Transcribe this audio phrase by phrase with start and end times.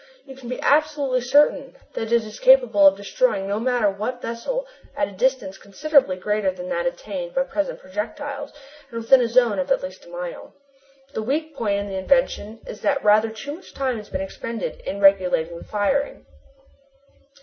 [0.25, 4.65] You can be absolutely certain that it is capable of destroying no matter what vessel
[4.97, 8.51] at a distance considerably greater than that attained by present projectiles
[8.89, 10.55] and within a zone of at least a mile.
[11.13, 14.23] The weak point in the invention is that rather too much time has to be
[14.23, 16.25] expended in regulating the firing."